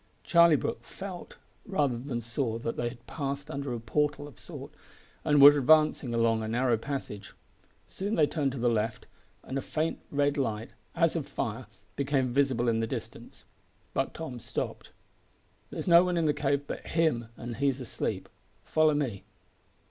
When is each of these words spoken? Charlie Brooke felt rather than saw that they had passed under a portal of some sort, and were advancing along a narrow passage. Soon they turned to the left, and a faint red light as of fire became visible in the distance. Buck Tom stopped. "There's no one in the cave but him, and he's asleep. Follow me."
Charlie 0.23 0.55
Brooke 0.55 0.83
felt 0.83 1.35
rather 1.63 1.95
than 1.99 2.21
saw 2.21 2.57
that 2.57 2.75
they 2.75 2.89
had 2.89 3.05
passed 3.05 3.51
under 3.51 3.71
a 3.71 3.79
portal 3.79 4.27
of 4.27 4.39
some 4.39 4.55
sort, 4.57 4.71
and 5.23 5.39
were 5.39 5.55
advancing 5.55 6.15
along 6.15 6.41
a 6.41 6.47
narrow 6.47 6.75
passage. 6.75 7.33
Soon 7.87 8.15
they 8.15 8.25
turned 8.25 8.51
to 8.53 8.57
the 8.57 8.67
left, 8.67 9.05
and 9.43 9.59
a 9.59 9.61
faint 9.61 9.99
red 10.09 10.37
light 10.37 10.71
as 10.95 11.15
of 11.15 11.27
fire 11.27 11.67
became 11.95 12.33
visible 12.33 12.67
in 12.67 12.79
the 12.79 12.87
distance. 12.87 13.43
Buck 13.93 14.13
Tom 14.13 14.39
stopped. 14.39 14.89
"There's 15.69 15.87
no 15.87 16.03
one 16.03 16.17
in 16.17 16.25
the 16.25 16.33
cave 16.33 16.63
but 16.65 16.87
him, 16.87 17.27
and 17.37 17.57
he's 17.57 17.79
asleep. 17.79 18.27
Follow 18.63 18.95
me." 18.95 19.23